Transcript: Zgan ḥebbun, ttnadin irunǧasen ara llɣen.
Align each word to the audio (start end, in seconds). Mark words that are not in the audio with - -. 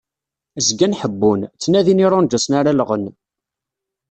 Zgan 0.67 0.97
ḥebbun, 1.01 1.41
ttnadin 1.47 2.03
irunǧasen 2.05 2.53
ara 2.59 2.71
llɣen. 2.79 3.05